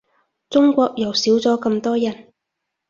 [0.49, 2.33] 中國又少咗咁多人